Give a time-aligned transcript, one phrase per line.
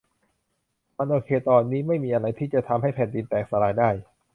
[0.97, 3.89] มันโอเคตอนนี้ ไม่มีอะไรที่จะทำให้แผ่นดินแตกสลายได้